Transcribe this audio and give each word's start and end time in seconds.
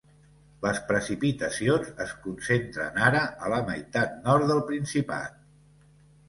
Les 0.61 0.77
precipitacions 0.85 1.91
es 2.05 2.13
concentren 2.23 2.97
ara 3.11 3.21
a 3.49 3.53
la 3.55 3.61
meitat 3.69 4.17
nord 4.25 4.49
del 4.53 4.65
Principat. 4.73 5.39